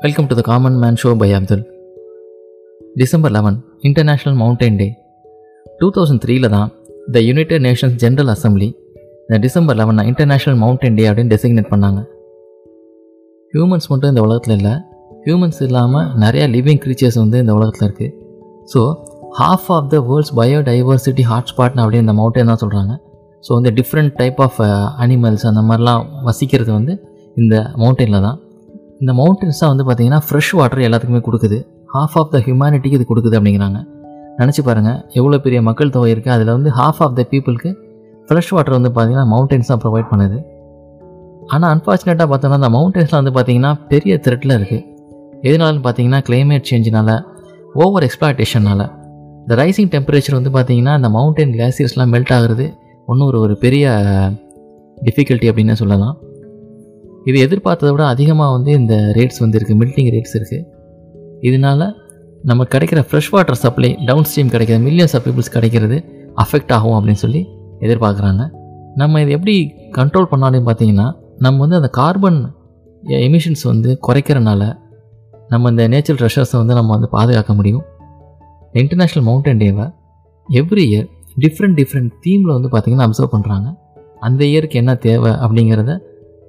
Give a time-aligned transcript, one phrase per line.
[0.00, 1.62] Welcome to the common man show by Abdul
[2.96, 4.88] December eleven international mountain day
[5.80, 6.72] two thousand த்ரீல தான்
[7.12, 8.68] the united nations general assembly
[9.24, 12.00] இந்த December லெவனை international mountain day அப்படின்னு designate பண்ணாங்க.
[13.54, 14.74] Humans மட்டும் இந்த உலகத்தில் இல்லை
[15.26, 18.12] ஹியூமன்ஸ் இல்லாமல் நிறையா லிவிங் க்ரீச்சர்ஸ் வந்து இந்த உலகத்தில் இருக்குது
[18.74, 18.82] so
[19.38, 22.92] half of the world's biodiversity ஹாட்ஸ்பாட்னு அப்படின்னு இந்த மவுண்டைன் தான் சொல்கிறாங்க
[23.48, 24.60] ஸோ வந்து டிஃப்ரெண்ட் டைப் ஆஃப்
[25.04, 26.94] அனிமல்ஸ் அந்த மாதிரிலாம் வசிக்கிறது வந்து
[27.36, 28.38] இந்த மவுண்டெயினில் தான்.
[29.02, 31.58] இந்த மவுண்டன்ஸ் தான் வந்து பார்த்திங்கன்னா ஃப்ரெஷ் வாட்டர் எல்லாத்துக்குமே கொடுக்குது.
[31.94, 33.78] ஹாஃப் ஆஃப் த ஹியூமனிட்டிக்கு இது கொடுக்குது அப்படிங்கிறாங்க.
[34.40, 37.70] நினச்சி பாருங்கள் எவ்வளோ பெரிய மக்கள் தொகை இருக்குது அதில் வந்து ஹாஃப் ஆஃப் த பீப்புளுக்கு
[38.28, 40.38] ஃப்ரெஷ் வாட்டர் வந்து பார்த்திங்கன்னா மவுண்டன்ஸ் தான் ப்ரொவைட் பண்ணுது.
[41.54, 44.86] ஆனால் அன்ஃபார்ச்சுனேட்டாக பார்த்தோம்னா அந்த மவுண்டன்ஸ்லாம் வந்து பார்த்திங்கன்னா பெரிய த்ரெட்டில் இருக்குது
[45.48, 47.10] எதனாலன்னு பார்த்தீங்கன்னா கிளைமேட் சேஞ்சினால
[47.82, 48.86] ஓவர் எக்ஸ்பிளாட்டேஷனால்
[49.42, 52.66] இந்த ரைசிங் டெம்பரேச்சர் வந்து பார்த்திங்கன்னா அந்த மவுண்டன் கிளாசியர்ஸ்லாம் மெல்ட் ஆகுறது
[53.08, 53.84] ஒன்றும் ஒரு ஒரு பெரிய
[55.06, 56.16] டிஃபிகல்ட்டி அப்படின்னு சொல்லலாம்.
[57.24, 60.66] இது எதிர்பார்த்ததை விட அதிகமாக வந்து இந்த ரேட்ஸ் வந்து இருக்குது மில்டிங் ரேட்ஸ் இருக்குது
[61.40, 61.92] இதனால
[62.42, 66.04] நம்ம கிடைக்கிற fresh water supply down stream கிடைக்கிற மில்லியன்ஸ் ஆஃப் பீப்புள்ஸ் கிடைக்கிறது
[66.36, 67.48] அஃபெக்ட் ஆகும் அப்படின்னு சொல்லி
[67.80, 68.42] எதிர்பார்க்குறாங்க.
[68.94, 72.54] நம்ம இது எப்படி கண்ட்ரோல் பண்ணாலும் பார்த்தீங்கன்னா நம்ம வந்து அந்த கார்பன்
[73.02, 74.62] எமிஷன்ஸ் வந்து குறைக்கிறனால
[75.48, 77.84] நம்ம இந்த நேச்சுரல் ரெஷர்ஸை வந்து நம்ம வந்து பாதுகாக்க முடியும்.
[78.72, 79.86] இன்டர்நேஷ்னல் மவுண்டன் டேவை
[80.48, 81.08] எவ்ரி இயர்
[81.40, 83.68] டிஃப்ரெண்ட் டிஃப்ரெண்ட் தீமில் வந்து பார்த்திங்கன்னா அப்சர்வ் பண்ணுறாங்க
[84.20, 85.92] அந்த இயருக்கு என்ன தேவை அப்படிங்கிறத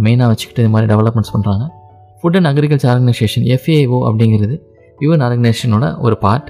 [0.00, 1.64] மெயினாக வச்சுக்கிட்டு இது மாதிரி டெவலப்மெண்ட்ஸ் பண்ணுறாங்க
[2.20, 4.56] food and agriculture organisation FAO அப்படிங்கிறது
[5.00, 6.48] யுஎன் ஆர்கனைசேஷனோட ஒரு பார்ட்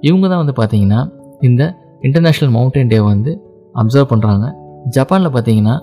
[0.00, 1.00] இவங்க தான் வந்து பார்த்திங்கன்னா
[1.40, 1.62] இந்த
[2.02, 3.32] இன்டர்நேஷ்னல் மவுண்டன் டே வந்து
[3.74, 4.46] அப்சர்வ் பண்ணுறாங்க
[4.88, 5.74] ஜப்பானில் பார்த்தீங்கன்னா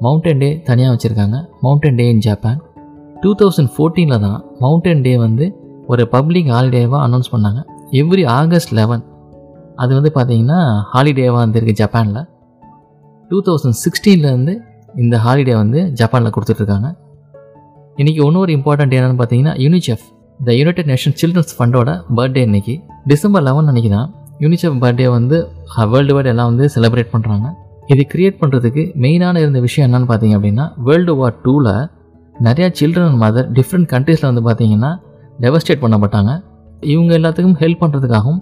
[0.00, 1.36] மவுண்டன் டே தனியாக வச்சுருக்காங்க.
[1.60, 2.58] Mountain day in Japan
[3.20, 5.46] two thousand ஃபோர்டீனில் தான் மவுண்டன் டே வந்து
[5.86, 7.60] ஒரு பப்ளிக் ஹாலிடேவாக அனௌன்ஸ் பண்ணாங்க.
[7.90, 9.02] எவ்ரி ஆகஸ்ட் லெவன்
[9.76, 10.58] அது வந்து பார்த்திங்கன்னா
[10.94, 12.22] ஹாலிடேவாக வந்துருக்கு ஜப்பானில்.
[13.30, 14.54] டூ தௌசண்ட் சிக்ஸ்டீன்லேருந்து
[15.02, 16.88] இந்த ஹாலிடே வந்து ஜப்பானில் கொடுத்துட்ருக்காங்க.
[18.00, 20.04] இன்றைக்கி இன்னொரு இம்பார்ட்டன்ட் என்னென்னு பார்த்தீங்கன்னா UNICEF
[20.40, 22.74] the united nation children's ஃபண்டோட birthday இன்றைக்கி
[23.10, 24.08] டிசம்பர் லெவன் அன்றைக்கி தான்
[24.40, 25.36] யூனிசெஃப் பர்த்டே வந்து
[25.92, 27.46] வேர்ல்டு வைட் எல்லாம் வந்து செலிப்ரேட் பண்ணுறாங்க
[27.86, 31.72] இது கிரியேட் பண்ணுறதுக்கு மெயினான இருந்த விஷயம் என்னென்னு பார்த்தீங்க அப்படின்னா வேர்ல்டு வார் டூவில்
[32.34, 34.90] நிறையா சில்ட்ரன் மதர் டிஃப்ரெண்ட் கண்ட்ரீஸில் வந்து பார்த்தீங்கன்னா
[35.44, 36.30] டெவஸ்டேட் பண்ணப்பட்டாங்க.
[36.80, 38.40] இவங்க எல்லாத்துக்கும் ஹெல்ப் பண்ணுறதுக்காகவும்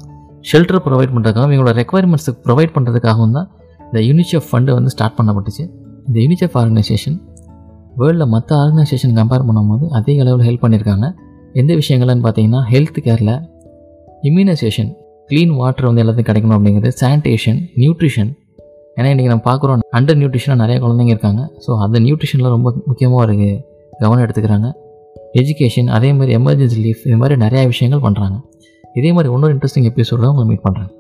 [0.51, 3.49] ஷெல்டர் ப்ரொவைட் பண்ணுறதுக்காகவும் இவங்களோட ரெக்குவயர்மெண்ட்ஸுக்கு ப்ரொவைட் பண்ணுறதுக்காகவும் தான்
[3.87, 5.65] இந்த யூனிசெஃப் ஃபண்டு வந்து ஸ்டார்ட் பண்ணப்பட்டுச்சு.
[6.09, 7.17] இந்த யூனிசெஃப் ஆர்கனைசேஷன்
[8.01, 11.07] வேர்ல்டில் மற்ற ஆர்கனைசேஷன் கம்பேர் பண்ணும்போது அதிக அளவில் ஹெல்ப் பண்ணியிருக்காங்க.
[11.61, 13.35] எந்த விஷயங்கள்னு பார்த்தீங்கன்னா ஹெல்த் கேரில்
[14.29, 14.91] இம்யூனைசேஷன்
[15.31, 18.31] க்ளீன் வாட்டர் வந்து எல்லாத்தையும் கிடைக்கணும் அப்படிங்கிறது சானிடேஷன் நியூட்ரிஷன்
[18.99, 21.43] ஏன்னா இன்றைக்கி நம்ம பார்க்குறோம் அண்டர் நியூட்ரிஷனாக நிறைய குழந்தைங்க இருக்காங்க.
[21.65, 23.35] ஸோ அந்த நியூட்ரிஷனில் ரொம்ப முக்கியமாக ஒரு
[24.03, 24.69] கவனம் எடுத்துக்கிறாங்க.
[25.41, 28.37] எஜுகேஷன் அதே மாதிரி எமர்ஜென்சி லீஃப் இது மாதிரி நிறையா விஷயங்கள் பண்ணுறாங்க
[29.01, 30.91] இதே மாதிரி இன்னொரு இன்ட்ரெஸ்டிங் எபிசோடில் உங்களை மீட் பண்ணுறேன்